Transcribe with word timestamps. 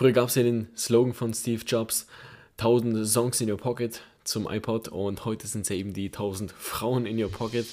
Früher 0.00 0.12
gab 0.12 0.30
es 0.30 0.34
ja 0.34 0.42
den 0.42 0.68
Slogan 0.74 1.12
von 1.12 1.34
Steve 1.34 1.62
Jobs, 1.66 2.06
1000 2.56 3.06
Songs 3.06 3.38
in 3.42 3.50
your 3.50 3.58
pocket 3.58 4.00
zum 4.24 4.50
iPod 4.50 4.88
und 4.88 5.26
heute 5.26 5.46
sind 5.46 5.60
es 5.60 5.68
ja 5.68 5.76
eben 5.76 5.92
die 5.92 6.06
1000 6.06 6.52
Frauen 6.52 7.04
in 7.04 7.22
your 7.22 7.30
pocket. 7.30 7.66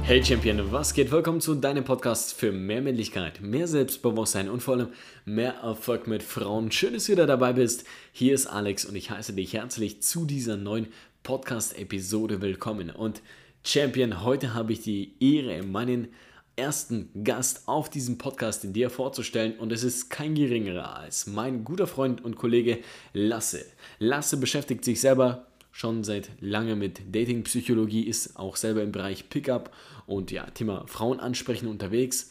Hey 0.00 0.24
Champion, 0.24 0.72
was 0.72 0.94
geht? 0.94 1.12
Willkommen 1.12 1.42
zu 1.42 1.54
deinem 1.54 1.84
Podcast 1.84 2.32
für 2.32 2.52
mehr 2.52 2.80
Männlichkeit, 2.80 3.42
mehr 3.42 3.68
Selbstbewusstsein 3.68 4.48
und 4.48 4.62
vor 4.62 4.76
allem 4.76 4.88
mehr 5.26 5.56
Erfolg 5.56 6.06
mit 6.06 6.22
Frauen. 6.22 6.72
Schön, 6.72 6.94
dass 6.94 7.04
du 7.04 7.12
wieder 7.12 7.26
dabei 7.26 7.52
bist. 7.52 7.84
Hier 8.12 8.32
ist 8.32 8.46
Alex 8.46 8.86
und 8.86 8.96
ich 8.96 9.10
heiße 9.10 9.34
dich 9.34 9.52
herzlich 9.52 10.00
zu 10.00 10.24
dieser 10.24 10.56
neuen 10.56 10.88
Podcast-Episode 11.22 12.40
willkommen. 12.40 12.88
Und 12.88 13.20
Champion, 13.62 14.24
heute 14.24 14.54
habe 14.54 14.72
ich 14.72 14.80
die 14.80 15.14
Ehre, 15.20 15.62
meinen 15.62 16.08
ersten 16.56 17.10
Gast 17.24 17.68
auf 17.68 17.90
diesem 17.90 18.18
Podcast 18.18 18.64
in 18.64 18.72
dir 18.72 18.90
vorzustellen 18.90 19.58
und 19.58 19.70
es 19.70 19.84
ist 19.84 20.08
kein 20.10 20.34
geringerer 20.34 20.96
als 20.96 21.26
mein 21.26 21.64
guter 21.64 21.86
Freund 21.86 22.24
und 22.24 22.36
Kollege 22.36 22.78
Lasse. 23.12 23.64
Lasse 23.98 24.38
beschäftigt 24.38 24.84
sich 24.84 25.00
selber 25.00 25.46
schon 25.72 26.04
seit 26.04 26.30
lange 26.40 26.74
mit 26.74 27.14
Datingpsychologie, 27.14 28.02
ist 28.02 28.38
auch 28.38 28.56
selber 28.56 28.82
im 28.82 28.92
Bereich 28.92 29.28
Pickup 29.28 29.74
und 30.06 30.30
ja, 30.30 30.46
Thema 30.50 30.84
Frauen 30.86 31.20
ansprechen 31.20 31.68
unterwegs. 31.68 32.30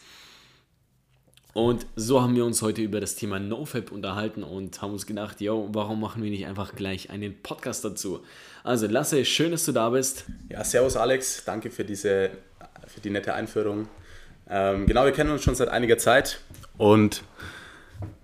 Und 1.53 1.87
so 1.95 2.21
haben 2.21 2.35
wir 2.35 2.45
uns 2.45 2.61
heute 2.61 2.81
über 2.81 2.99
das 2.99 3.15
Thema 3.15 3.39
NoFap 3.39 3.91
unterhalten 3.91 4.43
und 4.43 4.81
haben 4.81 4.93
uns 4.93 5.07
gedacht, 5.07 5.41
yo, 5.41 5.67
warum 5.71 5.99
machen 5.99 6.21
wir 6.21 6.29
nicht 6.29 6.45
einfach 6.45 6.75
gleich 6.75 7.09
einen 7.09 7.41
Podcast 7.41 7.83
dazu? 7.83 8.21
Also 8.63 8.85
Lasse, 8.85 9.25
schön, 9.25 9.51
dass 9.51 9.65
du 9.65 9.71
da 9.71 9.89
bist. 9.89 10.25
Ja, 10.49 10.63
servus 10.63 10.95
Alex, 10.95 11.43
danke 11.45 11.71
für 11.71 11.83
diese, 11.83 12.29
für 12.85 13.01
die 13.01 13.09
nette 13.09 13.33
Einführung. 13.33 13.87
Ähm, 14.47 14.85
genau, 14.85 15.05
wir 15.05 15.11
kennen 15.11 15.31
uns 15.31 15.43
schon 15.43 15.55
seit 15.55 15.69
einiger 15.69 15.97
Zeit 15.97 16.39
und 16.77 17.23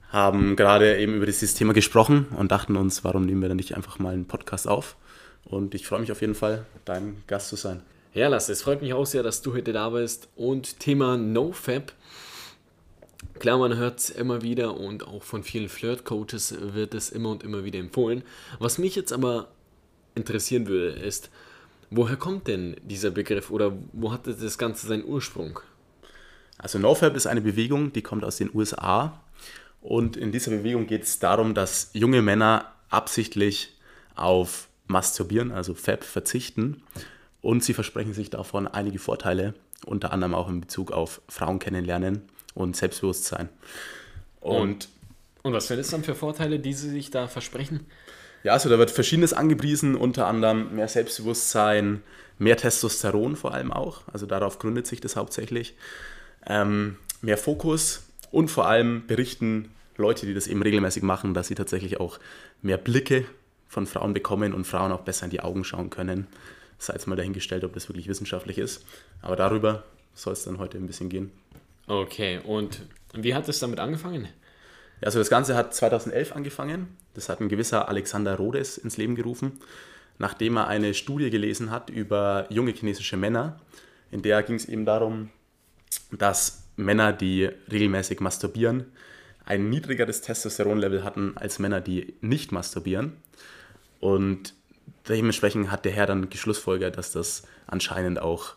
haben 0.09 0.55
gerade 0.55 0.97
eben 0.97 1.15
über 1.15 1.25
dieses 1.25 1.55
Thema 1.55 1.73
gesprochen 1.73 2.27
und 2.37 2.51
dachten 2.51 2.75
uns, 2.75 3.03
warum 3.03 3.25
nehmen 3.25 3.41
wir 3.41 3.49
dann 3.49 3.57
nicht 3.57 3.75
einfach 3.75 3.97
mal 3.97 4.13
einen 4.13 4.27
Podcast 4.27 4.67
auf? 4.67 4.95
Und 5.45 5.75
ich 5.75 5.87
freue 5.87 5.99
mich 5.99 6.11
auf 6.11 6.21
jeden 6.21 6.35
Fall, 6.35 6.65
dein 6.85 7.23
Gast 7.27 7.49
zu 7.49 7.55
sein. 7.55 7.81
Ja, 8.13 8.27
Lasse, 8.27 8.51
es 8.51 8.61
freut 8.61 8.81
mich 8.81 8.93
auch 8.93 9.05
sehr, 9.05 9.23
dass 9.23 9.41
du 9.41 9.53
heute 9.53 9.73
da 9.73 9.89
bist. 9.89 10.29
Und 10.35 10.79
Thema 10.79 11.17
NoFap. 11.17 11.91
Klar, 13.39 13.57
man 13.57 13.75
hört 13.75 13.99
es 13.99 14.09
immer 14.09 14.41
wieder 14.41 14.77
und 14.77 15.07
auch 15.07 15.23
von 15.23 15.43
vielen 15.43 15.69
Flirt-Coaches 15.69 16.55
wird 16.73 16.93
es 16.93 17.09
immer 17.09 17.29
und 17.29 17.43
immer 17.43 17.63
wieder 17.63 17.79
empfohlen. 17.79 18.23
Was 18.59 18.77
mich 18.77 18.95
jetzt 18.95 19.11
aber 19.11 19.49
interessieren 20.15 20.67
würde, 20.67 20.97
ist, 20.99 21.29
woher 21.89 22.15
kommt 22.15 22.47
denn 22.47 22.77
dieser 22.83 23.11
Begriff 23.11 23.51
oder 23.51 23.73
wo 23.93 24.11
hat 24.11 24.27
das 24.27 24.57
Ganze 24.57 24.87
seinen 24.87 25.05
Ursprung? 25.05 25.59
Also 26.57 26.79
NoFap 26.79 27.15
ist 27.15 27.27
eine 27.27 27.41
Bewegung, 27.41 27.91
die 27.91 28.01
kommt 28.01 28.23
aus 28.23 28.37
den 28.37 28.49
USA 28.53 29.21
und 29.81 30.15
in 30.15 30.31
dieser 30.31 30.51
Bewegung 30.51 30.87
geht 30.87 31.03
es 31.03 31.19
darum, 31.19 31.53
dass 31.53 31.89
junge 31.93 32.21
Männer 32.21 32.71
absichtlich 32.89 33.73
auf 34.15 34.69
Masturbieren, 34.87 35.51
also 35.51 35.73
Fab, 35.73 36.03
verzichten 36.03 36.81
und 37.41 37.63
sie 37.63 37.73
versprechen 37.73 38.13
sich 38.13 38.29
davon 38.29 38.67
einige 38.67 38.99
Vorteile, 38.99 39.53
unter 39.85 40.13
anderem 40.13 40.33
auch 40.33 40.47
in 40.47 40.61
Bezug 40.61 40.91
auf 40.91 41.21
Frauen 41.27 41.59
kennenlernen 41.59 42.21
und 42.55 42.75
Selbstbewusstsein. 42.75 43.49
Und, 44.41 44.59
und, 44.59 44.89
und 45.43 45.53
was 45.53 45.67
sind 45.67 45.79
es 45.79 45.89
dann 45.89 46.03
für 46.03 46.15
Vorteile, 46.15 46.59
die 46.59 46.73
sie 46.73 46.89
sich 46.89 47.11
da 47.11 47.27
versprechen? 47.27 47.85
Ja, 48.43 48.53
also 48.53 48.69
da 48.69 48.77
wird 48.77 48.91
verschiedenes 48.91 49.33
angepriesen, 49.33 49.95
unter 49.95 50.27
anderem 50.27 50.75
mehr 50.75 50.87
Selbstbewusstsein, 50.87 52.01
mehr 52.37 52.57
Testosteron 52.57 53.35
vor 53.35 53.53
allem 53.53 53.71
auch, 53.71 54.01
also 54.11 54.25
darauf 54.25 54.59
gründet 54.59 54.87
sich 54.87 55.01
das 55.01 55.15
hauptsächlich, 55.15 55.75
ähm, 56.47 56.97
mehr 57.21 57.37
Fokus 57.37 58.03
und 58.31 58.49
vor 58.49 58.67
allem 58.67 59.07
berichten 59.07 59.71
Leute, 59.97 60.25
die 60.25 60.33
das 60.33 60.47
eben 60.47 60.61
regelmäßig 60.61 61.03
machen, 61.03 61.33
dass 61.33 61.47
sie 61.47 61.55
tatsächlich 61.55 61.99
auch 61.99 62.19
mehr 62.61 62.77
Blicke 62.77 63.25
von 63.67 63.87
Frauen 63.87 64.13
bekommen 64.13 64.53
und 64.53 64.65
Frauen 64.65 64.91
auch 64.91 65.01
besser 65.01 65.25
in 65.25 65.31
die 65.31 65.41
Augen 65.41 65.63
schauen 65.63 65.89
können. 65.89 66.27
Sei 66.77 66.93
jetzt 66.93 67.07
mal 67.07 67.15
dahingestellt, 67.15 67.63
ob 67.63 67.73
das 67.73 67.89
wirklich 67.89 68.07
wissenschaftlich 68.07 68.57
ist. 68.57 68.85
Aber 69.21 69.35
darüber 69.35 69.83
soll 70.13 70.33
es 70.33 70.43
dann 70.43 70.59
heute 70.59 70.77
ein 70.77 70.87
bisschen 70.87 71.09
gehen. 71.09 71.31
Okay, 71.87 72.39
und 72.43 72.81
wie 73.13 73.35
hat 73.35 73.47
es 73.47 73.59
damit 73.59 73.79
angefangen? 73.79 74.27
Also 75.01 75.19
das 75.19 75.29
Ganze 75.29 75.55
hat 75.55 75.73
2011 75.73 76.35
angefangen. 76.35 76.97
Das 77.13 77.29
hat 77.29 77.41
ein 77.41 77.49
gewisser 77.49 77.87
Alexander 77.89 78.35
Rhodes 78.35 78.77
ins 78.77 78.97
Leben 78.97 79.15
gerufen, 79.15 79.59
nachdem 80.17 80.57
er 80.57 80.67
eine 80.67 80.93
Studie 80.93 81.29
gelesen 81.29 81.71
hat 81.71 81.89
über 81.89 82.47
junge 82.49 82.71
chinesische 82.71 83.17
Männer. 83.17 83.59
In 84.11 84.21
der 84.21 84.41
ging 84.43 84.55
es 84.55 84.65
eben 84.65 84.85
darum, 84.85 85.29
dass 86.11 86.63
Männer, 86.75 87.13
die 87.13 87.49
regelmäßig 87.71 88.19
masturbieren, 88.19 88.85
ein 89.45 89.69
niedrigeres 89.69 90.21
Testosteronlevel 90.21 91.03
hatten 91.03 91.37
als 91.37 91.59
Männer, 91.59 91.81
die 91.81 92.15
nicht 92.21 92.51
masturbieren. 92.51 93.13
Und 93.99 94.53
dementsprechend 95.07 95.71
hat 95.71 95.85
der 95.85 95.91
Herr 95.91 96.07
dann 96.07 96.29
geschlussfolgert, 96.29 96.97
dass 96.97 97.11
das 97.11 97.43
anscheinend 97.67 98.19
auch 98.19 98.55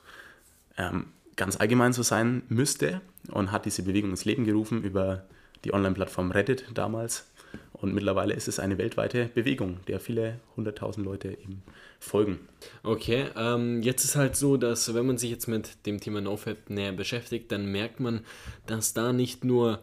ähm, 0.79 1.07
ganz 1.39 1.57
allgemein 1.59 1.95
so 1.95 2.03
sein 2.03 2.43
müsste 2.49 3.01
und 3.31 3.51
hat 3.51 3.65
diese 3.65 3.83
Bewegung 3.83 4.11
ins 4.11 4.27
Leben 4.27 4.45
gerufen 4.45 4.83
über 4.85 5.25
die 5.65 5.73
Online-Plattform 5.73 6.31
Reddit 6.33 6.67
damals. 6.75 7.31
Und 7.73 7.95
mittlerweile 7.95 8.35
ist 8.35 8.49
es 8.49 8.59
eine 8.59 8.77
weltweite 8.77 9.31
Bewegung, 9.33 9.79
der 9.87 10.01
viele 10.01 10.41
hunderttausend 10.57 11.07
Leute 11.07 11.29
eben 11.31 11.63
folgen. 12.01 12.41
Okay, 12.83 13.27
ähm, 13.37 13.83
jetzt 13.83 14.05
ist 14.05 14.17
halt 14.17 14.37
so, 14.37 14.57
dass 14.57 14.93
wenn 14.95 15.07
man 15.07 15.17
sich 15.17 15.31
jetzt 15.31 15.47
mit 15.47 15.87
dem 15.87 16.01
Thema 16.01 16.21
NoFap 16.21 16.69
näher 16.71 16.93
beschäftigt, 16.93 17.51
dann 17.53 17.71
merkt 17.71 18.01
man, 18.01 18.21
dass 18.67 18.93
da 18.93 19.13
nicht 19.13 19.45
nur 19.45 19.81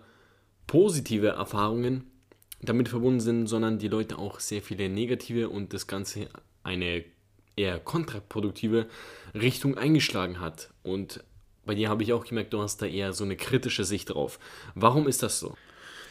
positive 0.68 1.30
Erfahrungen 1.30 2.04
damit 2.62 2.90
verbunden 2.90 3.22
sind, 3.22 3.48
sondern 3.48 3.80
die 3.80 3.88
Leute 3.88 4.18
auch 4.18 4.40
sehr 4.40 4.62
viele 4.62 4.90
negative 4.90 5.50
und 5.50 5.74
das 5.74 5.88
Ganze 5.88 6.28
eine 6.64 7.06
eher 7.56 7.80
kontraproduktive 7.80 8.88
Richtung 9.34 9.78
eingeschlagen 9.78 10.40
hat. 10.42 10.70
Und 10.84 11.24
bei 11.66 11.76
dir 11.76 11.90
habe 11.90 12.03
ich 12.03 12.14
auch 12.14 12.26
gemerkt, 12.26 12.53
du 12.53 12.62
hast 12.62 12.81
da 12.81 12.86
eher 12.86 13.14
so 13.14 13.24
eine 13.24 13.36
kritische 13.36 13.84
Sicht 13.84 14.12
drauf. 14.12 14.40
Warum 14.76 15.08
ist 15.08 15.24
das 15.24 15.40
so? 15.40 15.56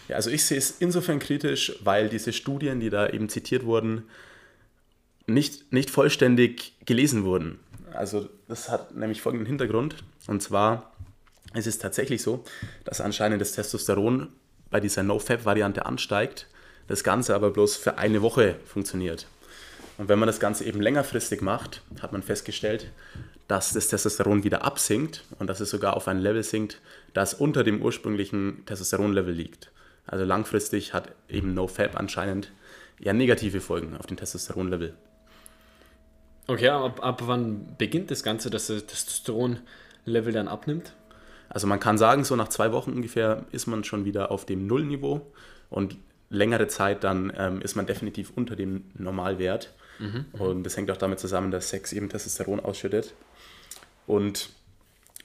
Ja, 0.09 0.17
also 0.17 0.31
ich 0.31 0.45
sehe 0.45 0.59
es 0.59 0.77
insofern 0.81 1.19
kritisch, 1.19 1.79
weil 1.83 2.09
diese 2.09 2.33
Studien, 2.33 2.81
die 2.81 2.91
da 2.91 3.09
eben 3.09 3.29
zitiert 3.29 3.65
wurden, 3.65 4.05
nicht, 5.27 5.73
nicht 5.73 5.91
vollständig 5.91 6.75
gelesen 6.85 7.25
wurden. 7.25 7.59
Also 7.93 8.29
das 8.49 8.69
hat 8.69 8.95
nämlich 8.95 9.23
folgenden 9.23 9.47
Hintergrund. 9.47 9.97
Und 10.27 10.43
zwar 10.43 10.93
ist 11.55 11.67
es 11.67 11.79
tatsächlich 11.79 12.23
so, 12.23 12.45
dass 12.85 13.01
anscheinend 13.01 13.41
das 13.41 13.53
Testosteron 13.53 14.29
bei 14.71 14.81
dieser 14.81 15.03
No-Fab-Variante 15.03 15.87
ansteigt, 15.87 16.49
das 16.89 17.05
Ganze 17.05 17.35
aber 17.35 17.51
bloß 17.51 17.77
für 17.77 17.97
eine 17.97 18.21
Woche 18.21 18.57
funktioniert. 18.67 19.27
Und 19.97 20.09
wenn 20.09 20.19
man 20.19 20.27
das 20.27 20.41
Ganze 20.41 20.65
eben 20.65 20.81
längerfristig 20.81 21.41
macht, 21.41 21.83
hat 22.03 22.13
man 22.13 22.23
festgestellt, 22.23 22.91
dass 23.49 23.73
das 23.73 23.89
Testosteron 23.89 24.45
wieder 24.45 24.65
absinkt 24.65 25.25
und 25.39 25.49
dass 25.49 25.61
es 25.61 25.71
sogar 25.71 25.97
auf 25.97 26.09
ein 26.09 26.19
Level 26.19 26.43
sinkt, 26.43 26.81
das 27.13 27.35
unter 27.35 27.63
dem 27.63 27.83
ursprünglichen 27.83 28.65
Testosteronlevel 28.67 29.35
liegt. 29.35 29.71
Also 30.07 30.25
langfristig 30.25 30.95
hat 30.95 31.13
eben 31.29 31.55
NoFap 31.55 31.97
anscheinend 31.97 32.53
eher 33.01 33.15
negative 33.15 33.61
Folgen 33.61 33.97
auf 33.97 34.07
den 34.07 34.17
Testosteronlevel. 34.17 34.95
Okay, 36.47 36.69
ab, 36.69 37.03
ab 37.03 37.23
wann 37.27 37.75
beginnt 37.79 38.11
das 38.11 38.23
Ganze, 38.23 38.51
dass 38.51 38.67
das 38.67 38.87
Testosteronlevel 38.87 40.33
dann 40.33 40.49
abnimmt? 40.49 40.95
Also 41.49 41.67
man 41.67 41.81
kann 41.81 41.99
sagen, 41.99 42.25
so 42.25 42.37
nach 42.37 42.49
zwei 42.49 42.73
Wochen 42.73 42.93
ungefähr 42.93 43.45
ist 43.53 43.67
man 43.67 43.85
schon 43.85 44.05
wieder 44.05 44.31
auf 44.31 44.45
dem 44.45 44.67
Nullniveau 44.67 45.33
und 45.71 45.97
längere 46.31 46.67
Zeit 46.67 47.05
dann 47.05 47.33
ähm, 47.37 47.61
ist 47.63 47.77
man 47.77 47.87
definitiv 47.87 48.33
unter 48.35 48.57
dem 48.57 48.85
Normalwert. 48.95 49.73
Mhm. 49.99 50.27
Und 50.33 50.65
das 50.65 50.77
hängt 50.77 50.91
auch 50.91 50.97
damit 50.97 51.21
zusammen, 51.21 51.51
dass 51.51 51.71
Sex 51.71 51.93
eben 51.93 52.09
Testosteron 52.09 52.61
ausschüttet. 52.61 53.15
Und 54.07 54.51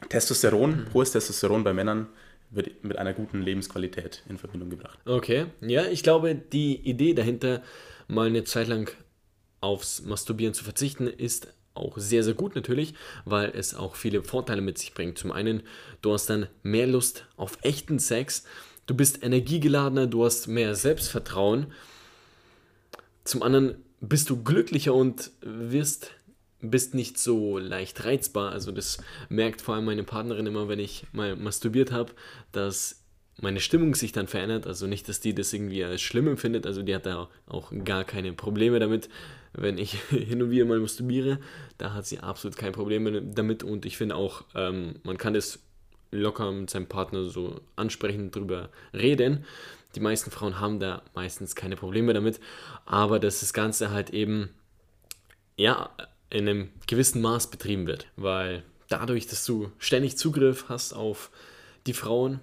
Testosteron, 0.07 0.71
mhm. 0.71 0.93
hohes 0.93 1.11
Testosteron 1.11 1.63
bei 1.63 1.73
Männern 1.73 2.07
wird 2.51 2.83
mit 2.83 2.97
einer 2.97 3.13
guten 3.13 3.41
Lebensqualität 3.41 4.23
in 4.29 4.37
Verbindung 4.37 4.69
gebracht. 4.69 4.97
Okay, 5.05 5.47
ja, 5.61 5.85
ich 5.85 6.03
glaube, 6.03 6.35
die 6.35 6.77
Idee 6.77 7.13
dahinter, 7.13 7.61
mal 8.07 8.27
eine 8.27 8.43
Zeit 8.43 8.67
lang 8.67 8.91
aufs 9.61 10.01
Masturbieren 10.01 10.53
zu 10.53 10.63
verzichten, 10.63 11.07
ist 11.07 11.47
auch 11.75 11.97
sehr, 11.97 12.23
sehr 12.23 12.33
gut 12.33 12.55
natürlich, 12.55 12.93
weil 13.25 13.51
es 13.55 13.75
auch 13.75 13.95
viele 13.95 14.23
Vorteile 14.23 14.61
mit 14.61 14.77
sich 14.77 14.93
bringt. 14.93 15.17
Zum 15.17 15.31
einen, 15.31 15.63
du 16.01 16.13
hast 16.13 16.29
dann 16.29 16.47
mehr 16.63 16.87
Lust 16.87 17.25
auf 17.37 17.57
echten 17.61 17.99
Sex, 17.99 18.43
du 18.85 18.95
bist 18.95 19.23
energiegeladener, 19.23 20.07
du 20.07 20.25
hast 20.25 20.47
mehr 20.47 20.75
Selbstvertrauen. 20.75 21.67
Zum 23.23 23.43
anderen 23.43 23.75
bist 24.01 24.29
du 24.29 24.43
glücklicher 24.43 24.93
und 24.93 25.31
wirst 25.41 26.11
bist 26.61 26.93
nicht 26.93 27.17
so 27.17 27.57
leicht 27.57 28.03
reizbar. 28.05 28.51
Also 28.51 28.71
das 28.71 28.97
merkt 29.29 29.61
vor 29.61 29.75
allem 29.75 29.85
meine 29.85 30.03
Partnerin 30.03 30.45
immer, 30.45 30.67
wenn 30.67 30.79
ich 30.79 31.05
mal 31.11 31.35
masturbiert 31.35 31.91
habe, 31.91 32.13
dass 32.51 33.03
meine 33.41 33.59
Stimmung 33.59 33.95
sich 33.95 34.11
dann 34.11 34.27
verändert. 34.27 34.67
Also 34.67 34.87
nicht, 34.87 35.07
dass 35.07 35.19
die 35.19 35.33
das 35.33 35.53
irgendwie 35.53 35.83
als 35.83 36.01
schlimm 36.01 36.27
empfindet. 36.27 36.65
Also 36.65 36.81
die 36.81 36.93
hat 36.93 37.05
da 37.05 37.29
auch 37.47 37.71
gar 37.85 38.03
keine 38.03 38.33
Probleme 38.33 38.79
damit, 38.79 39.09
wenn 39.53 39.77
ich 39.77 39.93
hin 40.09 40.41
und 40.41 40.51
wieder 40.51 40.65
mal 40.65 40.79
masturbiere. 40.79 41.39
Da 41.77 41.93
hat 41.93 42.05
sie 42.05 42.19
absolut 42.19 42.57
kein 42.57 42.73
Problem 42.73 43.33
damit. 43.33 43.63
Und 43.63 43.85
ich 43.85 43.97
finde 43.97 44.15
auch, 44.15 44.43
ähm, 44.55 44.95
man 45.03 45.17
kann 45.17 45.33
das 45.33 45.59
locker 46.11 46.51
mit 46.51 46.69
seinem 46.69 46.87
Partner 46.87 47.25
so 47.25 47.61
ansprechend 47.75 48.35
drüber 48.35 48.69
reden. 48.93 49.45
Die 49.95 49.99
meisten 49.99 50.31
Frauen 50.31 50.59
haben 50.59 50.79
da 50.79 51.01
meistens 51.15 51.55
keine 51.55 51.75
Probleme 51.75 52.13
damit. 52.13 52.39
Aber 52.85 53.19
dass 53.19 53.39
das 53.39 53.53
Ganze 53.53 53.91
halt 53.91 54.09
eben, 54.11 54.49
ja, 55.55 55.89
in 56.29 56.47
einem 56.47 56.69
gewissen 56.87 57.21
Maß 57.21 57.49
betrieben 57.49 57.87
wird. 57.87 58.07
Weil 58.15 58.63
dadurch, 58.87 59.27
dass 59.27 59.45
du 59.45 59.71
ständig 59.77 60.17
Zugriff 60.17 60.65
hast 60.69 60.93
auf 60.93 61.31
die 61.87 61.93
Frauen, 61.93 62.39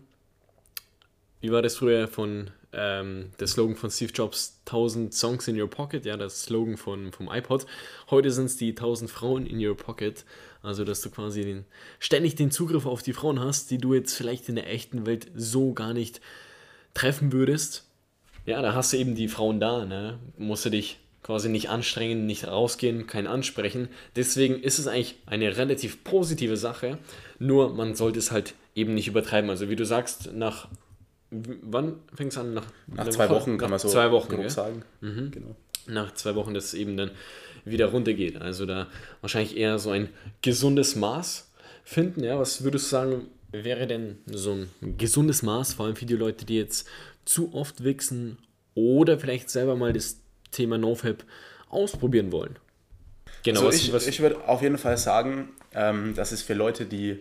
wie 1.40 1.52
war 1.52 1.62
das 1.62 1.76
früher 1.76 2.08
von 2.08 2.50
ähm, 2.72 3.30
der 3.40 3.46
Slogan 3.46 3.76
von 3.76 3.90
Steve 3.90 4.12
Jobs, 4.12 4.60
1000 4.66 5.14
Songs 5.14 5.48
in 5.48 5.60
your 5.60 5.70
pocket, 5.70 6.04
ja, 6.04 6.16
das 6.16 6.42
Slogan 6.42 6.76
von, 6.76 7.12
vom 7.12 7.30
iPod. 7.30 7.66
Heute 8.10 8.30
sind 8.30 8.46
es 8.46 8.56
die 8.56 8.70
1000 8.70 9.10
Frauen 9.10 9.46
in 9.46 9.64
your 9.64 9.76
pocket. 9.76 10.24
Also, 10.62 10.84
dass 10.84 11.00
du 11.00 11.10
quasi 11.10 11.42
den, 11.42 11.64
ständig 11.98 12.34
den 12.34 12.50
Zugriff 12.50 12.86
auf 12.86 13.02
die 13.02 13.12
Frauen 13.12 13.40
hast, 13.40 13.70
die 13.70 13.78
du 13.78 13.94
jetzt 13.94 14.14
vielleicht 14.14 14.48
in 14.48 14.56
der 14.56 14.68
echten 14.68 15.06
Welt 15.06 15.30
so 15.34 15.72
gar 15.72 15.94
nicht 15.94 16.20
treffen 16.92 17.32
würdest. 17.32 17.88
Ja, 18.44 18.60
da 18.62 18.74
hast 18.74 18.92
du 18.92 18.96
eben 18.96 19.14
die 19.14 19.28
Frauen 19.28 19.60
da, 19.60 19.84
ne? 19.84 20.18
Musst 20.36 20.64
du 20.64 20.70
dich 20.70 20.98
quasi 21.26 21.48
nicht 21.48 21.70
anstrengen, 21.70 22.24
nicht 22.24 22.46
rausgehen, 22.46 23.08
kein 23.08 23.26
Ansprechen. 23.26 23.88
Deswegen 24.14 24.62
ist 24.62 24.78
es 24.78 24.86
eigentlich 24.86 25.16
eine 25.26 25.56
relativ 25.56 26.04
positive 26.04 26.56
Sache. 26.56 26.98
Nur 27.40 27.74
man 27.74 27.96
sollte 27.96 28.20
es 28.20 28.30
halt 28.30 28.54
eben 28.76 28.94
nicht 28.94 29.08
übertreiben. 29.08 29.50
Also 29.50 29.68
wie 29.68 29.74
du 29.74 29.84
sagst, 29.84 30.32
nach 30.34 30.68
wann 31.32 31.96
fängt 32.14 32.30
es 32.30 32.38
an? 32.38 32.54
Nach, 32.54 32.66
nach 32.86 33.08
zwei 33.08 33.28
Woche? 33.28 33.40
Wochen 33.40 33.58
kann 33.58 33.70
man 33.70 33.80
so 33.80 33.88
zwei 33.88 34.12
Wochen, 34.12 34.36
grob 34.36 34.48
sagen. 34.50 34.84
Mhm. 35.00 35.32
Genau. 35.32 35.56
Nach 35.88 36.14
zwei 36.14 36.36
Wochen, 36.36 36.54
dass 36.54 36.66
es 36.66 36.74
eben 36.74 36.96
dann 36.96 37.10
wieder 37.64 37.86
runtergeht. 37.86 38.40
Also 38.40 38.64
da 38.64 38.86
wahrscheinlich 39.20 39.56
eher 39.56 39.80
so 39.80 39.90
ein 39.90 40.10
gesundes 40.42 40.94
Maß 40.94 41.50
finden. 41.82 42.22
Ja, 42.22 42.38
was 42.38 42.62
würdest 42.62 42.86
du 42.86 42.90
sagen, 42.90 43.26
wäre 43.50 43.88
denn 43.88 44.18
so 44.26 44.52
ein 44.52 44.68
gesundes 44.96 45.42
Maß, 45.42 45.74
vor 45.74 45.86
allem 45.86 45.96
für 45.96 46.06
die 46.06 46.14
Leute, 46.14 46.46
die 46.46 46.56
jetzt 46.56 46.86
zu 47.24 47.52
oft 47.52 47.82
wichsen 47.82 48.38
oder 48.76 49.18
vielleicht 49.18 49.50
selber 49.50 49.74
mal 49.74 49.92
das 49.92 50.20
Thema 50.50 50.78
NoFap 50.78 51.24
ausprobieren 51.68 52.32
wollen? 52.32 52.58
Genau, 53.42 53.66
also 53.66 53.96
ich, 53.96 54.08
ich 54.08 54.20
würde 54.20 54.48
auf 54.48 54.62
jeden 54.62 54.78
Fall 54.78 54.98
sagen, 54.98 55.50
ähm, 55.72 56.14
dass 56.14 56.32
es 56.32 56.42
für 56.42 56.54
Leute, 56.54 56.86
die 56.86 57.20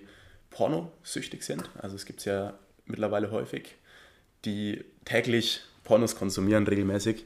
pornosüchtig 0.49 1.43
sind, 1.43 1.69
also 1.77 1.95
es 1.95 2.05
gibt 2.05 2.19
es 2.19 2.25
ja 2.25 2.53
mittlerweile 2.85 3.31
häufig, 3.31 3.75
die 4.45 4.83
täglich 5.03 5.61
Pornos 5.83 6.15
konsumieren, 6.15 6.65
regelmäßig, 6.67 7.25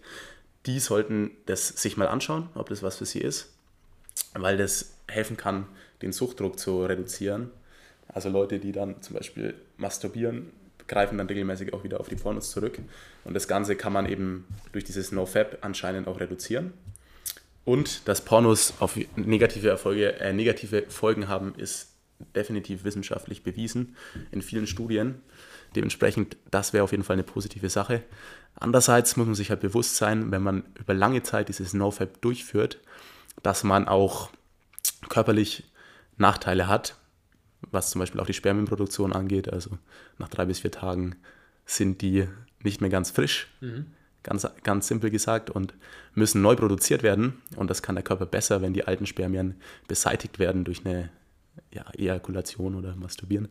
die 0.66 0.80
sollten 0.80 1.32
das 1.46 1.68
sich 1.68 1.98
mal 1.98 2.08
anschauen, 2.08 2.50
ob 2.56 2.70
das 2.70 2.84
was 2.84 2.98
für 2.98 3.06
sie 3.06 3.20
ist, 3.20 3.54
weil 4.34 4.58
das 4.58 4.94
helfen 5.08 5.38
kann, 5.38 5.66
den 6.02 6.12
Suchtdruck 6.12 6.60
zu 6.60 6.86
reduzieren. 6.86 7.52
Also 8.08 8.30
Leute, 8.30 8.60
die 8.60 8.72
dann 8.72 9.02
zum 9.02 9.16
Beispiel 9.16 9.56
masturbieren, 9.78 10.52
greifen 10.90 11.18
dann 11.18 11.28
regelmäßig 11.28 11.74
auch 11.74 11.86
wieder 11.86 12.02
auf 12.02 12.10
die 12.10 12.16
Pornos 12.16 12.52
zurück. 12.52 12.80
Und 13.24 13.34
das 13.34 13.48
Ganze 13.48 13.78
kann 13.78 13.94
man 13.94 14.06
eben 14.06 14.46
durch 14.74 14.84
dieses 14.84 15.14
NoFap 15.14 15.60
anscheinend 15.62 16.08
auch 16.08 16.20
reduzieren. 16.20 16.74
Und 17.64 18.08
dass 18.08 18.26
Pornos 18.26 18.74
auf 18.80 18.98
negative 19.16 19.70
Erfolge, 19.70 20.20
äh, 20.20 20.34
negative 20.34 20.86
Folgen 20.90 21.28
haben, 21.28 21.54
ist 21.56 21.94
definitiv 22.36 22.84
wissenschaftlich 22.84 23.44
bewiesen 23.44 23.96
in 24.32 24.42
vielen 24.42 24.68
Studien. 24.68 25.22
Dementsprechend, 25.76 26.36
das 26.52 26.74
wäre 26.74 26.84
auf 26.84 26.92
jeden 26.92 27.04
Fall 27.04 27.14
eine 27.14 27.24
positive 27.24 27.70
Sache. 27.70 28.04
Andererseits 28.56 29.16
muss 29.16 29.28
man 29.28 29.36
sich 29.36 29.52
halt 29.52 29.62
bewusst 29.62 29.96
sein, 29.96 30.32
wenn 30.32 30.42
man 30.42 30.64
über 30.76 30.94
lange 30.94 31.24
Zeit 31.24 31.48
dieses 31.48 31.74
NoFap 31.74 32.20
durchführt, 32.22 32.80
dass 33.44 33.64
man 33.64 33.88
auch 33.88 34.32
körperlich 35.08 35.64
Nachteile 36.18 36.68
hat, 36.68 36.96
was 37.72 37.90
zum 37.92 38.00
Beispiel 38.00 38.20
auch 38.22 38.26
die 38.26 38.34
Spermienproduktion 38.34 39.14
angeht. 39.14 39.52
Also 39.52 39.78
nach 40.18 40.30
drei 40.30 40.46
bis 40.46 40.60
vier 40.60 40.72
Tagen 40.72 41.16
sind 41.66 42.02
die 42.02 42.28
nicht 42.64 42.82
mehr 42.82 42.90
ganz 42.90 43.12
frisch, 43.12 43.48
mhm. 43.62 43.88
ganz, 44.24 44.48
ganz 44.64 44.88
simpel 44.88 45.10
gesagt, 45.10 45.50
und 45.50 45.74
müssen 46.14 46.42
neu 46.42 46.56
produziert 46.56 47.04
werden. 47.04 47.42
Und 47.56 47.70
das 47.70 47.82
kann 47.82 47.96
der 47.96 48.04
Körper 48.04 48.26
besser, 48.26 48.62
wenn 48.62 48.74
die 48.74 48.86
alten 48.86 49.06
Spermien 49.06 49.56
beseitigt 49.88 50.40
werden 50.40 50.64
durch 50.64 50.86
eine 50.86 51.10
ja, 51.72 51.86
Ejakulation 51.92 52.76
oder 52.76 52.96
Masturbieren. 52.96 53.50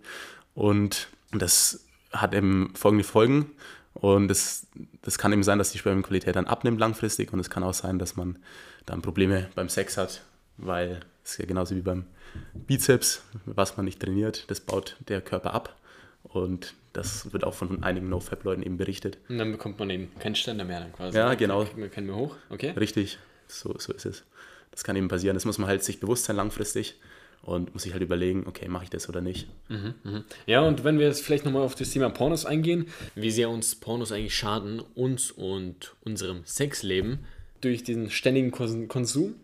Und 0.55 1.09
das 1.33 1.87
hat 2.13 2.35
eben 2.35 2.73
folgende 2.75 3.05
Folgen. 3.05 3.53
Und 3.95 4.29
das, 4.29 4.67
das 5.03 5.19
kann 5.19 5.33
eben 5.33 5.43
sein, 5.43 5.59
dass 5.59 5.73
die 5.73 5.79
Spermienqualität 5.79 6.37
dann 6.37 6.47
abnimmt 6.47 6.79
langfristig. 6.79 7.33
Und 7.33 7.41
es 7.41 7.51
kann 7.51 7.63
auch 7.63 7.75
sein, 7.75 7.99
dass 7.99 8.17
man 8.17 8.39
dann 8.87 9.03
Probleme 9.03 9.49
beim 9.55 9.69
Sex 9.69 9.97
hat, 9.97 10.23
weil 10.57 11.01
es 11.25 11.33
ist 11.33 11.39
ja 11.39 11.47
genauso 11.47 11.75
wie 11.75 11.81
beim 11.81 12.05
Bizeps, 12.55 13.23
was 13.45 13.77
man 13.77 13.87
nicht 13.87 14.01
trainiert, 14.01 14.45
das 14.51 14.61
baut 14.61 14.97
der 15.09 15.21
Körper 15.21 15.55
ab. 15.55 15.77
Und 16.25 16.75
das 16.93 17.33
wird 17.33 17.45
auch 17.45 17.55
von 17.55 17.83
einigen 17.83 18.09
No-Fab-Leuten 18.09 18.63
eben 18.63 18.77
berichtet. 18.77 19.19
Und 19.29 19.39
dann 19.39 19.53
bekommt 19.53 19.79
man 19.79 19.89
eben 19.89 20.11
keinen 20.19 20.35
Ständer 20.35 20.65
mehr 20.65 20.81
dann 20.81 20.93
quasi. 20.93 21.17
Ja, 21.17 21.35
genau. 21.35 21.67
Man 21.77 21.91
keinen 21.91 22.07
mehr 22.07 22.17
hoch, 22.17 22.37
okay? 22.51 22.71
Richtig, 22.71 23.19
so, 23.47 23.75
so 23.79 23.93
ist 23.93 24.05
es. 24.05 24.25
Das 24.71 24.85
kann 24.85 24.97
eben 24.97 25.09
passieren. 25.09 25.35
Das 25.35 25.45
muss 25.45 25.59
man 25.59 25.69
halt 25.69 25.83
sich 25.83 26.01
bewusst 26.01 26.25
sein 26.25 26.37
langfristig 26.37 26.97
und 27.43 27.73
muss 27.73 27.85
sich 27.85 27.93
halt 27.93 28.03
überlegen, 28.03 28.45
okay, 28.47 28.69
mache 28.69 28.85
ich 28.85 28.91
das 28.91 29.09
oder 29.09 29.21
nicht. 29.21 29.49
Mhm, 29.69 29.95
mh. 30.03 30.25
Ja, 30.47 30.61
und 30.61 30.85
wenn 30.85 30.99
wir 30.99 31.07
jetzt 31.07 31.23
vielleicht 31.23 31.45
nochmal 31.45 31.63
auf 31.63 31.75
das 31.75 31.91
Thema 31.91 32.11
Pornos 32.11 32.45
eingehen, 32.45 32.89
wie 33.15 33.31
sehr 33.31 33.49
uns 33.49 33.75
Pornos 33.77 34.13
eigentlich 34.13 34.37
schaden, 34.37 34.83
uns 34.95 35.31
und 35.31 35.95
unserem 36.03 36.45
Sexleben 36.45 37.21
durch 37.61 37.85
den 37.85 38.11
ständigen 38.11 38.51
Konsum, 38.51 39.37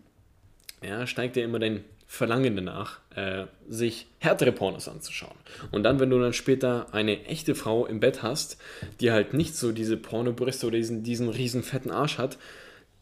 ja, 0.83 1.07
steigt 1.07 1.35
ja 1.35 1.43
immer 1.43 1.59
dein 1.59 1.83
Verlangen 2.07 2.55
danach, 2.55 2.99
äh, 3.15 3.45
sich 3.67 4.07
härtere 4.19 4.51
Pornos 4.51 4.87
anzuschauen. 4.87 5.35
Und 5.71 5.83
dann, 5.83 5.99
wenn 5.99 6.09
du 6.09 6.19
dann 6.19 6.33
später 6.33 6.93
eine 6.93 7.25
echte 7.25 7.55
Frau 7.55 7.85
im 7.85 7.99
Bett 7.99 8.23
hast, 8.23 8.57
die 8.99 9.11
halt 9.11 9.33
nicht 9.33 9.55
so 9.55 9.71
diese 9.71 9.97
Pornobrüste 9.97 10.67
oder 10.67 10.77
diesen, 10.77 11.03
diesen 11.03 11.29
riesen 11.29 11.63
fetten 11.63 11.91
Arsch 11.91 12.17
hat, 12.17 12.37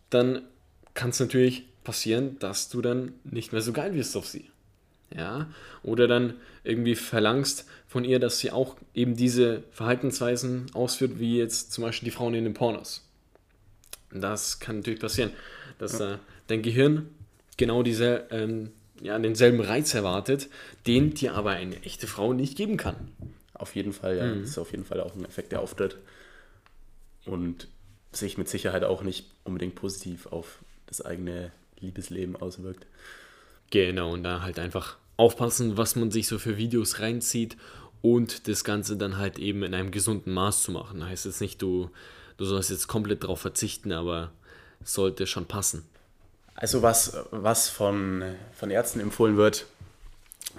dann 0.10 0.42
kann 0.94 1.10
es 1.10 1.20
natürlich 1.20 1.64
passieren, 1.84 2.38
dass 2.40 2.70
du 2.70 2.82
dann 2.82 3.14
nicht 3.24 3.52
mehr 3.52 3.62
so 3.62 3.74
geil 3.74 3.94
wirst 3.94 4.16
auf 4.16 4.26
sie 4.26 4.46
ja, 5.16 5.48
oder 5.84 6.08
dann 6.08 6.36
irgendwie 6.64 6.96
verlangst 6.96 7.66
von 7.88 8.04
ihr, 8.04 8.20
dass 8.20 8.40
sie 8.40 8.52
auch 8.52 8.76
eben 8.94 9.16
diese 9.16 9.64
Verhaltensweisen 9.72 10.68
ausführt, 10.74 11.20
wie 11.20 11.38
jetzt 11.38 11.72
zum 11.72 11.84
Beispiel 11.84 12.08
die 12.08 12.16
Frauen 12.16 12.34
in 12.34 12.44
den 12.44 12.54
Pornos. 12.54 13.06
Das 14.12 14.60
kann 14.60 14.78
natürlich 14.78 15.00
passieren, 15.00 15.32
dass 15.78 16.00
ja. 16.00 16.16
äh, 16.16 16.18
dein 16.48 16.62
Gehirn 16.62 17.10
genau 17.58 17.84
diese, 17.84 18.26
ähm, 18.32 18.72
ja, 19.02 19.18
denselben 19.20 19.60
Reiz 19.60 19.94
erwartet, 19.94 20.50
den 20.88 21.14
dir 21.14 21.36
aber 21.36 21.52
eine 21.52 21.82
echte 21.84 22.08
Frau 22.08 22.34
nicht 22.34 22.58
geben 22.58 22.78
kann. 22.78 22.96
Auf 23.54 23.76
jeden 23.76 23.94
Fall, 23.94 24.18
ja. 24.18 24.26
Mhm. 24.26 24.42
Das 24.42 24.52
ist 24.52 24.58
auf 24.58 24.72
jeden 24.72 24.86
Fall 24.86 25.02
auch 25.02 25.16
ein 25.16 25.26
Effekt, 25.26 25.52
der 25.52 25.62
auftritt. 25.62 25.98
Und 27.26 27.68
sich 28.12 28.38
mit 28.38 28.50
Sicherheit 28.50 28.84
auch 28.84 29.02
nicht 29.02 29.26
unbedingt 29.44 29.76
positiv 29.76 30.28
auf 30.28 30.60
das 30.88 31.04
eigene 31.04 31.52
Liebesleben 31.80 32.36
auswirkt. 32.36 32.86
Genau, 33.72 34.14
und 34.14 34.24
da 34.24 34.42
halt 34.42 34.60
einfach 34.60 34.98
aufpassen, 35.18 35.78
was 35.78 35.96
man 35.96 36.12
sich 36.12 36.28
so 36.28 36.38
für 36.40 36.58
Videos 36.58 37.00
reinzieht 37.00 37.58
und 38.02 38.48
das 38.48 38.64
Ganze 38.64 38.98
dann 38.98 39.18
halt 39.18 39.40
eben 39.40 39.64
in 39.64 39.74
einem 39.74 39.92
gesunden 39.92 40.34
Maß 40.34 40.64
zu 40.64 40.72
machen. 40.72 41.06
Heißt 41.06 41.26
jetzt 41.26 41.42
nicht, 41.42 41.62
du, 41.62 41.90
du 42.38 42.46
sollst 42.46 42.70
jetzt 42.70 42.88
komplett 42.88 43.24
darauf 43.24 43.40
verzichten, 43.40 43.92
aber 43.92 44.32
es 44.84 44.94
sollte 44.94 45.26
schon 45.26 45.46
passen. 45.46 45.86
Also 46.56 46.82
was, 46.82 47.18
was 47.32 47.70
von, 47.70 48.24
von 48.54 48.72
Ärzten 48.72 49.00
empfohlen 49.00 49.38
wird, 49.38 49.66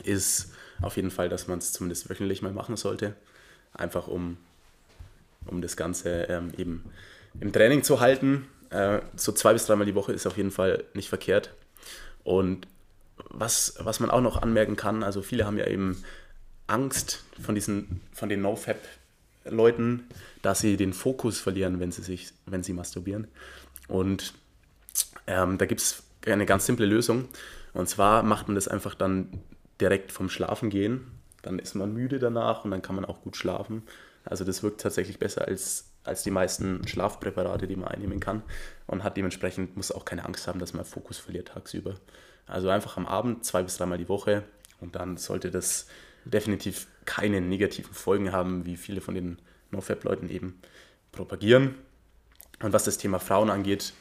ist 0.02 0.52
auf 0.82 0.96
jeden 0.96 1.10
Fall, 1.10 1.28
dass 1.28 1.46
man 1.46 1.58
es 1.58 1.72
zumindest 1.72 2.10
wöchentlich 2.10 2.42
mal 2.42 2.52
machen 2.52 2.76
sollte. 2.76 3.14
Einfach 3.72 4.08
um, 4.08 4.36
um 5.46 5.62
das 5.62 5.76
Ganze 5.76 6.24
ähm, 6.24 6.52
eben 6.56 6.84
im 7.40 7.52
Training 7.52 7.82
zu 7.82 8.00
halten. 8.00 8.48
Äh, 8.70 9.00
so 9.16 9.32
zwei 9.32 9.52
bis 9.52 9.66
dreimal 9.66 9.86
die 9.86 9.94
Woche 9.94 10.12
ist 10.12 10.26
auf 10.26 10.36
jeden 10.36 10.50
Fall 10.50 10.84
nicht 10.94 11.08
verkehrt. 11.08 11.54
Und 12.24 12.66
was, 13.16 13.74
was 13.78 14.00
man 14.00 14.10
auch 14.10 14.20
noch 14.20 14.40
anmerken 14.40 14.76
kann, 14.76 15.02
also 15.02 15.22
viele 15.22 15.46
haben 15.46 15.58
ja 15.58 15.66
eben 15.66 16.02
Angst 16.66 17.22
von 17.40 17.54
diesen, 17.54 18.00
von 18.12 18.28
den 18.28 18.42
No-Fap-Leuten, 18.42 20.04
dass 20.42 20.60
sie 20.60 20.76
den 20.76 20.92
Fokus 20.92 21.40
verlieren, 21.40 21.78
wenn 21.78 21.92
sie 21.92 22.02
sich, 22.02 22.32
wenn 22.46 22.62
sie 22.62 22.72
masturbieren. 22.72 23.28
Und 23.86 24.34
ähm, 25.26 25.58
da 25.58 25.66
gibt 25.66 25.80
es 25.80 26.02
eine 26.26 26.46
ganz 26.46 26.66
simple 26.66 26.86
Lösung. 26.86 27.28
Und 27.72 27.88
zwar 27.88 28.22
macht 28.22 28.48
man 28.48 28.54
das 28.54 28.68
einfach 28.68 28.94
dann 28.94 29.40
direkt 29.80 30.12
vom 30.12 30.28
Schlafen 30.28 30.70
gehen. 30.70 31.10
Dann 31.42 31.58
ist 31.58 31.74
man 31.74 31.92
müde 31.92 32.18
danach 32.18 32.64
und 32.64 32.70
dann 32.70 32.82
kann 32.82 32.96
man 32.96 33.04
auch 33.04 33.22
gut 33.22 33.36
schlafen. 33.36 33.82
Also 34.24 34.44
das 34.44 34.62
wirkt 34.62 34.80
tatsächlich 34.80 35.18
besser 35.18 35.46
als, 35.46 35.90
als 36.04 36.22
die 36.22 36.30
meisten 36.30 36.86
Schlafpräparate, 36.86 37.66
die 37.66 37.76
man 37.76 37.88
einnehmen 37.88 38.20
kann. 38.20 38.42
Und 38.86 39.04
hat 39.04 39.16
dementsprechend, 39.16 39.76
muss 39.76 39.92
auch 39.92 40.04
keine 40.04 40.24
Angst 40.24 40.46
haben, 40.46 40.60
dass 40.60 40.72
man 40.72 40.84
Fokus 40.84 41.18
verliert 41.18 41.48
tagsüber. 41.48 41.96
Also 42.46 42.68
einfach 42.68 42.96
am 42.96 43.06
Abend, 43.06 43.44
zwei 43.44 43.62
bis 43.62 43.76
dreimal 43.76 43.98
die 43.98 44.08
Woche. 44.08 44.44
Und 44.80 44.96
dann 44.96 45.16
sollte 45.16 45.50
das 45.50 45.86
definitiv 46.24 46.86
keine 47.04 47.40
negativen 47.40 47.92
Folgen 47.92 48.32
haben, 48.32 48.64
wie 48.64 48.76
viele 48.76 49.00
von 49.00 49.14
den 49.14 49.38
NoFap-Leuten 49.70 50.30
eben 50.30 50.60
propagieren. 51.12 51.74
Und 52.62 52.72
was 52.72 52.84
das 52.84 52.98
Thema 52.98 53.18
Frauen 53.18 53.50
angeht, 53.50 53.92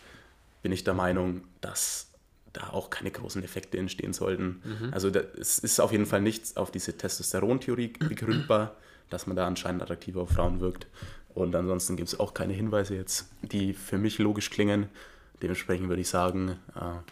bin 0.64 0.72
ich 0.72 0.84
der 0.84 0.96
Meinung, 0.96 1.44
dass 1.62 2.10
da 2.54 2.70
auch 2.70 2.90
keine 2.90 3.12
großen 3.12 3.44
Effekte 3.44 3.78
entstehen 3.78 4.14
sollten. 4.14 4.62
Mhm. 4.64 4.90
Also 4.92 5.10
es 5.10 5.60
ist 5.60 5.80
auf 5.80 5.92
jeden 5.92 6.06
Fall 6.06 6.22
nichts 6.22 6.58
auf 6.58 6.72
diese 6.72 6.98
Testosteron-Theorie 6.98 7.88
begründbar, 8.00 8.76
dass 9.10 9.28
man 9.28 9.36
da 9.36 9.46
anscheinend 9.46 9.84
attraktiver 9.84 10.22
auf 10.22 10.32
Frauen 10.32 10.60
wirkt. 10.62 10.88
Und 11.34 11.56
ansonsten 11.56 11.96
gibt 11.96 12.10
es 12.10 12.20
auch 12.20 12.34
keine 12.34 12.54
Hinweise 12.54 12.96
jetzt, 12.96 13.30
die 13.42 13.74
für 13.74 13.98
mich 13.98 14.20
logisch 14.20 14.50
klingen. 14.50 14.88
Dementsprechend 15.42 15.90
würde 15.90 16.02
ich 16.02 16.10
sagen, 16.10 16.60
äh, 16.76 17.12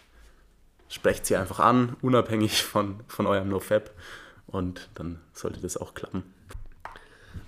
sprecht 0.89 1.25
sie 1.25 1.36
einfach 1.36 1.60
an, 1.60 1.96
unabhängig 2.01 2.63
von, 2.63 3.01
von 3.08 3.25
eurem 3.25 3.50
NoFap. 3.50 3.91
Und 4.48 4.89
dann 4.96 5.20
sollte 5.34 5.60
das 5.60 5.75
auch 5.77 5.93
klappen. 5.93 6.24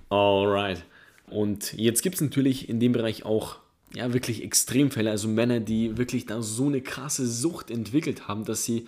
Alright. 0.10 0.84
Und 1.28 1.74
jetzt 1.74 2.02
gibt 2.02 2.16
es 2.16 2.22
natürlich 2.22 2.70
in 2.70 2.80
dem 2.80 2.92
Bereich 2.92 3.26
auch 3.26 3.58
ja, 3.96 4.14
wirklich 4.14 4.44
Extremfälle, 4.44 5.12
also 5.12 5.28
Männer, 5.28 5.60
die 5.60 5.98
wirklich 5.98 6.26
da 6.26 6.42
so 6.42 6.68
eine 6.68 6.82
krasse 6.82 7.28
Sucht 7.28 7.70
entwickelt 7.70 8.28
haben, 8.28 8.46
dass 8.46 8.64
sie 8.64 8.88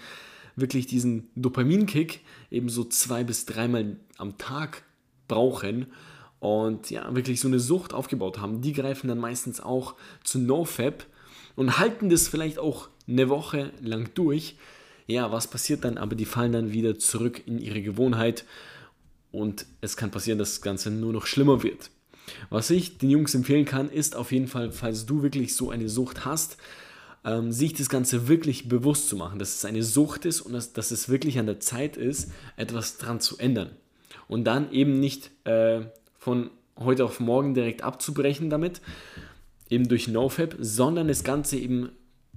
wirklich 0.55 0.87
diesen 0.87 1.29
Dopaminkick 1.35 2.21
eben 2.49 2.69
so 2.69 2.83
zwei 2.85 3.23
bis 3.23 3.45
dreimal 3.45 3.97
am 4.17 4.37
Tag 4.37 4.83
brauchen 5.27 5.87
und 6.39 6.89
ja, 6.89 7.13
wirklich 7.15 7.39
so 7.39 7.47
eine 7.47 7.59
Sucht 7.59 7.93
aufgebaut 7.93 8.39
haben. 8.39 8.61
Die 8.61 8.73
greifen 8.73 9.07
dann 9.07 9.19
meistens 9.19 9.59
auch 9.59 9.95
zu 10.23 10.39
NoFap 10.39 11.05
und 11.55 11.77
halten 11.77 12.09
das 12.09 12.27
vielleicht 12.27 12.57
auch 12.57 12.89
eine 13.07 13.29
Woche 13.29 13.71
lang 13.81 14.09
durch. 14.15 14.55
Ja, 15.07 15.31
was 15.31 15.47
passiert 15.47 15.83
dann? 15.83 15.97
Aber 15.97 16.15
die 16.15 16.25
fallen 16.25 16.51
dann 16.51 16.71
wieder 16.71 16.97
zurück 16.97 17.43
in 17.45 17.59
ihre 17.59 17.81
Gewohnheit 17.81 18.45
und 19.31 19.65
es 19.81 19.97
kann 19.97 20.11
passieren, 20.11 20.39
dass 20.39 20.53
das 20.53 20.61
Ganze 20.61 20.89
nur 20.89 21.13
noch 21.13 21.27
schlimmer 21.27 21.61
wird. 21.61 21.91
Was 22.49 22.69
ich 22.69 22.97
den 22.97 23.09
Jungs 23.09 23.35
empfehlen 23.35 23.65
kann, 23.65 23.89
ist 23.89 24.15
auf 24.15 24.31
jeden 24.31 24.47
Fall, 24.47 24.71
falls 24.71 25.05
du 25.05 25.21
wirklich 25.23 25.55
so 25.55 25.69
eine 25.69 25.89
Sucht 25.89 26.25
hast, 26.25 26.57
ähm, 27.23 27.51
sich 27.51 27.73
das 27.73 27.89
Ganze 27.89 28.27
wirklich 28.27 28.69
bewusst 28.69 29.09
zu 29.09 29.15
machen, 29.15 29.39
dass 29.39 29.55
es 29.55 29.65
eine 29.65 29.83
Sucht 29.83 30.25
ist 30.25 30.41
und 30.41 30.53
dass, 30.53 30.73
dass 30.73 30.91
es 30.91 31.09
wirklich 31.09 31.39
an 31.39 31.47
der 31.47 31.59
Zeit 31.59 31.97
ist, 31.97 32.31
etwas 32.55 32.97
dran 32.97 33.19
zu 33.19 33.37
ändern. 33.37 33.71
Und 34.27 34.45
dann 34.45 34.71
eben 34.71 34.99
nicht 34.99 35.31
äh, 35.45 35.81
von 36.17 36.49
heute 36.77 37.05
auf 37.05 37.19
morgen 37.19 37.53
direkt 37.53 37.83
abzubrechen 37.83 38.49
damit, 38.49 38.81
eben 39.69 39.87
durch 39.87 40.07
NoFap, 40.07 40.55
sondern 40.59 41.07
das 41.07 41.23
Ganze 41.23 41.57
eben 41.57 41.89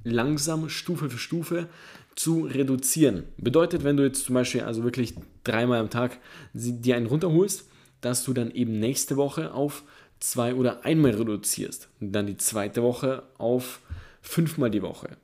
langsam, 0.04 0.68
Stufe 0.68 1.10
für 1.10 1.18
Stufe 1.18 1.68
zu 2.14 2.46
reduzieren. 2.46 3.24
Bedeutet, 3.36 3.84
wenn 3.84 3.96
du 3.96 4.04
jetzt 4.04 4.24
zum 4.24 4.34
Beispiel 4.34 4.62
also 4.62 4.84
wirklich 4.84 5.14
dreimal 5.44 5.80
am 5.80 5.90
Tag 5.90 6.18
dir 6.52 6.96
einen 6.96 7.06
runterholst, 7.06 7.68
dass 8.00 8.24
du 8.24 8.32
dann 8.32 8.50
eben 8.50 8.78
nächste 8.78 9.16
Woche 9.16 9.52
auf 9.52 9.82
zwei 10.20 10.54
oder 10.54 10.84
einmal 10.84 11.12
reduzierst. 11.12 11.88
Und 12.00 12.12
dann 12.12 12.26
die 12.26 12.36
zweite 12.36 12.82
Woche 12.82 13.22
auf 13.38 13.80
fünfmal 14.22 14.70
die 14.70 14.82
Woche. 14.82 15.16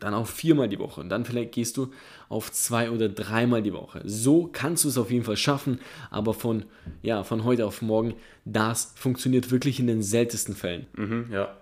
Dann 0.00 0.14
auf 0.14 0.30
viermal 0.30 0.68
die 0.68 0.78
Woche. 0.78 1.00
Und 1.00 1.08
dann 1.08 1.24
vielleicht 1.24 1.52
gehst 1.52 1.76
du 1.76 1.90
auf 2.28 2.52
zwei 2.52 2.90
oder 2.90 3.08
dreimal 3.08 3.62
die 3.62 3.72
Woche. 3.72 4.02
So 4.04 4.48
kannst 4.52 4.84
du 4.84 4.88
es 4.88 4.98
auf 4.98 5.10
jeden 5.10 5.24
Fall 5.24 5.36
schaffen. 5.36 5.80
Aber 6.10 6.34
von, 6.34 6.64
ja, 7.02 7.24
von 7.24 7.44
heute 7.44 7.66
auf 7.66 7.82
morgen, 7.82 8.14
das 8.44 8.92
funktioniert 8.96 9.50
wirklich 9.50 9.80
in 9.80 9.86
den 9.86 10.02
seltensten 10.02 10.54
Fällen. 10.54 10.86
Mhm, 10.96 11.28
ja. 11.30 11.56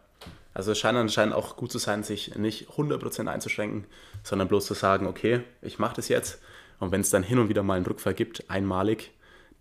Also 0.52 0.72
es 0.72 0.78
scheint 0.78 0.96
anscheinend 0.96 1.34
auch 1.34 1.56
gut 1.56 1.72
zu 1.72 1.78
sein, 1.78 2.04
sich 2.04 2.36
nicht 2.36 2.68
100% 2.70 3.26
einzuschränken, 3.26 3.84
sondern 4.22 4.46
bloß 4.46 4.66
zu 4.66 4.74
sagen, 4.74 5.06
okay, 5.06 5.40
ich 5.62 5.80
mache 5.80 5.96
das 5.96 6.08
jetzt. 6.08 6.40
Und 6.78 6.92
wenn 6.92 7.00
es 7.00 7.10
dann 7.10 7.24
hin 7.24 7.38
und 7.38 7.48
wieder 7.48 7.62
mal 7.62 7.74
einen 7.74 7.86
Rückfall 7.86 8.14
gibt, 8.14 8.48
einmalig, 8.50 9.10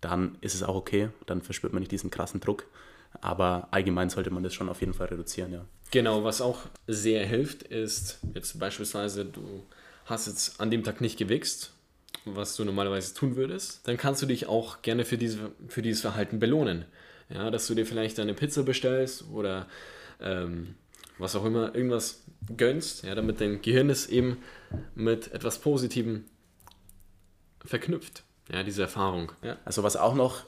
dann 0.04 0.36
ist 0.40 0.54
es 0.54 0.62
auch 0.62 0.74
okay, 0.74 1.08
dann 1.26 1.42
verspürt 1.42 1.72
man 1.72 1.80
nicht 1.80 1.92
diesen 1.92 2.10
krassen 2.10 2.40
Druck. 2.40 2.66
Aber 3.20 3.68
allgemein 3.70 4.10
sollte 4.10 4.30
man 4.30 4.42
das 4.42 4.54
schon 4.54 4.68
auf 4.68 4.80
jeden 4.80 4.92
Fall 4.92 5.06
reduzieren, 5.06 5.52
ja. 5.52 5.64
Genau, 5.90 6.24
was 6.24 6.40
auch 6.40 6.60
sehr 6.86 7.24
hilft, 7.24 7.62
ist 7.62 8.18
jetzt 8.34 8.58
beispielsweise, 8.58 9.24
du 9.24 9.64
hast 10.06 10.26
jetzt 10.26 10.60
an 10.60 10.70
dem 10.70 10.82
Tag 10.82 11.00
nicht 11.00 11.18
gewichst, 11.18 11.72
was 12.24 12.56
du 12.56 12.64
normalerweise 12.64 13.14
tun 13.14 13.36
würdest, 13.36 13.86
dann 13.86 13.96
kannst 13.96 14.20
du 14.20 14.26
dich 14.26 14.46
auch 14.46 14.82
gerne 14.82 15.04
für, 15.04 15.16
diese, 15.16 15.52
für 15.68 15.82
dieses 15.82 16.00
Verhalten 16.00 16.38
belohnen. 16.38 16.84
Ja, 17.30 17.50
dass 17.50 17.66
du 17.66 17.74
dir 17.74 17.86
vielleicht 17.86 18.18
eine 18.18 18.34
Pizza 18.34 18.64
bestellst 18.64 19.24
oder 19.32 19.66
ähm, 20.20 20.74
was 21.18 21.36
auch 21.36 21.44
immer, 21.44 21.74
irgendwas 21.74 22.24
gönnst, 22.56 23.04
ja, 23.04 23.14
damit 23.14 23.40
dein 23.40 23.62
Gehirn 23.62 23.88
es 23.88 24.06
eben 24.08 24.38
mit 24.94 25.32
etwas 25.32 25.58
Positivem 25.58 26.24
verknüpft. 27.64 28.24
Ja, 28.50 28.62
diese 28.62 28.82
Erfahrung. 28.82 29.32
Ja. 29.42 29.56
Also 29.64 29.82
was 29.82 29.96
auch 29.96 30.14
noch 30.14 30.44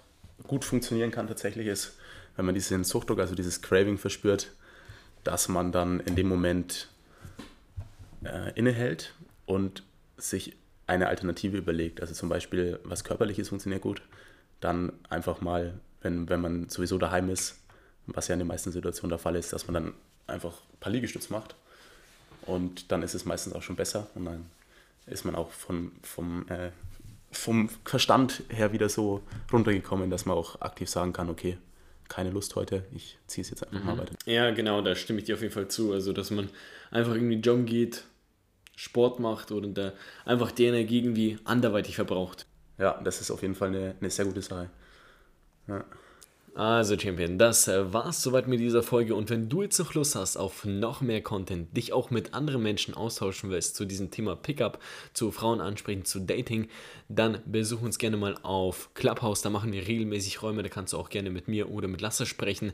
gut 0.46 0.64
funktionieren 0.64 1.10
kann 1.10 1.28
tatsächlich 1.28 1.66
ist, 1.66 1.96
wenn 2.36 2.44
man 2.44 2.54
diesen 2.54 2.84
Suchtdruck, 2.84 3.18
also 3.18 3.34
dieses 3.34 3.62
Craving 3.62 3.98
verspürt, 3.98 4.52
dass 5.24 5.48
man 5.48 5.72
dann 5.72 6.00
in 6.00 6.14
dem 6.14 6.28
Moment 6.28 6.88
äh, 8.24 8.52
innehält 8.54 9.14
und 9.46 9.82
sich 10.16 10.56
eine 10.86 11.08
Alternative 11.08 11.56
überlegt. 11.56 12.00
Also 12.00 12.14
zum 12.14 12.28
Beispiel, 12.28 12.78
was 12.84 13.04
körperliches 13.04 13.48
funktioniert 13.48 13.82
gut, 13.82 14.02
dann 14.60 14.92
einfach 15.08 15.40
mal, 15.40 15.74
wenn, 16.02 16.28
wenn 16.28 16.40
man 16.40 16.68
sowieso 16.68 16.98
daheim 16.98 17.28
ist, 17.30 17.58
was 18.06 18.28
ja 18.28 18.34
in 18.34 18.38
den 18.38 18.48
meisten 18.48 18.70
Situationen 18.70 19.10
der 19.10 19.18
Fall 19.18 19.34
ist, 19.34 19.52
dass 19.52 19.66
man 19.66 19.74
dann 19.74 19.94
einfach 20.26 20.52
ein 20.52 20.78
paar 20.80 20.92
Liegestütze 20.92 21.32
macht 21.32 21.56
und 22.42 22.92
dann 22.92 23.02
ist 23.02 23.14
es 23.14 23.24
meistens 23.24 23.52
auch 23.52 23.62
schon 23.62 23.76
besser 23.76 24.06
und 24.14 24.26
dann 24.26 24.46
ist 25.06 25.24
man 25.24 25.34
auch 25.34 25.50
von, 25.50 25.92
vom 26.02 26.46
äh, 26.48 26.70
vom 27.36 27.68
Verstand 27.84 28.42
her 28.48 28.72
wieder 28.72 28.88
so 28.88 29.22
runtergekommen, 29.52 30.10
dass 30.10 30.26
man 30.26 30.36
auch 30.36 30.60
aktiv 30.60 30.88
sagen 30.88 31.12
kann, 31.12 31.30
okay, 31.30 31.58
keine 32.08 32.30
Lust 32.30 32.56
heute, 32.56 32.84
ich 32.94 33.18
ziehe 33.26 33.42
es 33.42 33.50
jetzt 33.50 33.64
einfach 33.64 33.80
mhm. 33.80 33.86
mal 33.86 33.98
weiter. 33.98 34.14
Ja, 34.26 34.50
genau, 34.50 34.80
da 34.82 34.94
stimme 34.94 35.18
ich 35.18 35.24
dir 35.24 35.34
auf 35.34 35.42
jeden 35.42 35.52
Fall 35.52 35.68
zu. 35.68 35.92
Also, 35.92 36.12
dass 36.12 36.30
man 36.30 36.48
einfach 36.90 37.14
irgendwie 37.14 37.36
joggen 37.36 37.66
geht, 37.66 38.04
Sport 38.76 39.20
macht 39.20 39.50
und 39.50 39.74
da 39.74 39.92
einfach 40.24 40.52
die 40.52 40.66
Energie 40.66 40.98
irgendwie 40.98 41.38
anderweitig 41.44 41.96
verbraucht. 41.96 42.46
Ja, 42.78 43.00
das 43.02 43.20
ist 43.20 43.30
auf 43.30 43.42
jeden 43.42 43.54
Fall 43.54 43.68
eine, 43.68 43.94
eine 44.00 44.10
sehr 44.10 44.26
gute 44.26 44.42
Sache. 44.42 44.70
Ja. 45.66 45.84
Also 46.56 46.98
Champion, 46.98 47.36
das 47.36 47.68
äh, 47.68 47.92
war's 47.92 48.22
soweit 48.22 48.48
mit 48.48 48.60
dieser 48.60 48.82
Folge 48.82 49.14
und 49.14 49.28
wenn 49.28 49.50
du 49.50 49.60
jetzt 49.60 49.78
noch 49.78 49.92
Lust 49.92 50.14
hast 50.14 50.38
auf 50.38 50.64
noch 50.64 51.02
mehr 51.02 51.20
Content, 51.20 51.76
dich 51.76 51.92
auch 51.92 52.08
mit 52.08 52.32
anderen 52.32 52.62
Menschen 52.62 52.94
austauschen 52.94 53.50
willst 53.50 53.76
zu 53.76 53.84
diesem 53.84 54.10
Thema 54.10 54.36
Pickup, 54.36 54.78
zu 55.12 55.30
Frauen 55.32 55.60
ansprechen, 55.60 56.06
zu 56.06 56.18
Dating, 56.18 56.68
dann 57.10 57.40
besuch 57.44 57.82
uns 57.82 57.98
gerne 57.98 58.16
mal 58.16 58.36
auf 58.42 58.88
Clubhouse, 58.94 59.42
da 59.42 59.50
machen 59.50 59.70
wir 59.70 59.86
regelmäßig 59.86 60.42
Räume, 60.42 60.62
da 60.62 60.70
kannst 60.70 60.94
du 60.94 60.96
auch 60.96 61.10
gerne 61.10 61.28
mit 61.28 61.46
mir 61.46 61.70
oder 61.70 61.88
mit 61.88 62.00
Lasse 62.00 62.24
sprechen. 62.24 62.72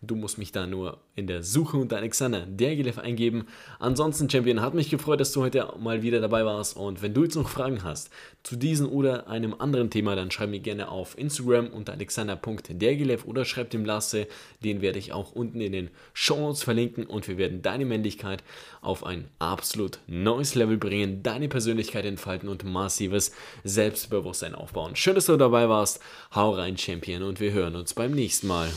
Du 0.00 0.14
musst 0.14 0.38
mich 0.38 0.52
da 0.52 0.68
nur 0.68 0.98
in 1.16 1.26
der 1.26 1.42
Suche 1.42 1.76
unter 1.76 1.96
Alexander 1.96 2.46
Dergilev 2.46 2.98
eingeben. 2.98 3.46
Ansonsten 3.80 4.30
Champion, 4.30 4.60
hat 4.60 4.74
mich 4.74 4.90
gefreut, 4.90 5.18
dass 5.18 5.32
du 5.32 5.42
heute 5.42 5.74
mal 5.80 6.02
wieder 6.02 6.20
dabei 6.20 6.44
warst 6.44 6.76
und 6.76 7.02
wenn 7.02 7.14
du 7.14 7.24
jetzt 7.24 7.34
noch 7.34 7.48
Fragen 7.48 7.82
hast 7.82 8.10
zu 8.44 8.54
diesem 8.54 8.88
oder 8.88 9.26
einem 9.26 9.54
anderen 9.58 9.90
Thema, 9.90 10.14
dann 10.14 10.30
schreib 10.30 10.50
mir 10.50 10.60
gerne 10.60 10.88
auf 10.88 11.18
Instagram 11.18 11.66
unter 11.68 11.94
alexander.dergilev 11.94 13.23
oder 13.26 13.44
schreib 13.44 13.70
dem 13.70 13.84
Lasse, 13.84 14.26
den 14.62 14.80
werde 14.80 14.98
ich 14.98 15.12
auch 15.12 15.32
unten 15.32 15.60
in 15.60 15.72
den 15.72 15.90
Show 16.12 16.36
Notes 16.36 16.62
verlinken 16.62 17.06
und 17.06 17.28
wir 17.28 17.38
werden 17.38 17.62
deine 17.62 17.84
Männlichkeit 17.84 18.42
auf 18.80 19.04
ein 19.04 19.28
absolut 19.38 19.98
neues 20.06 20.54
Level 20.54 20.76
bringen, 20.76 21.22
deine 21.22 21.48
Persönlichkeit 21.48 22.04
entfalten 22.04 22.48
und 22.48 22.64
massives 22.64 23.32
Selbstbewusstsein 23.64 24.54
aufbauen. 24.54 24.96
Schön, 24.96 25.14
dass 25.14 25.26
du 25.26 25.36
dabei 25.36 25.68
warst. 25.68 26.00
Hau 26.34 26.50
rein, 26.52 26.76
Champion, 26.76 27.22
und 27.22 27.40
wir 27.40 27.52
hören 27.52 27.76
uns 27.76 27.94
beim 27.94 28.12
nächsten 28.12 28.46
Mal. 28.46 28.70